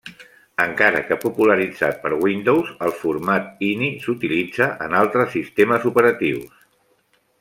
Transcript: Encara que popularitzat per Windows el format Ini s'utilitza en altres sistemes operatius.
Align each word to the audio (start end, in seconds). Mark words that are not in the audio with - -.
Encara 0.63 1.01
que 1.09 1.17
popularitzat 1.25 1.99
per 2.05 2.11
Windows 2.23 2.71
el 2.87 2.95
format 3.01 3.61
Ini 3.67 3.91
s'utilitza 4.07 4.71
en 4.87 4.97
altres 5.03 5.31
sistemes 5.39 5.87
operatius. 5.93 6.61